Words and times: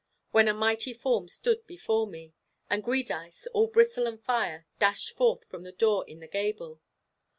when 0.31 0.47
a 0.47 0.53
mighty 0.55 0.93
form 0.93 1.27
stood 1.27 1.67
beside 1.67 2.07
me, 2.07 2.33
and 2.71 2.83
Giudice, 2.83 3.45
all 3.53 3.67
bristle 3.67 4.07
and 4.07 4.19
fire, 4.19 4.65
dashed 4.79 5.11
forth 5.11 5.45
from 5.45 5.61
the 5.61 5.71
door 5.71 6.03
in 6.07 6.19
the 6.21 6.27
gable. 6.27 6.81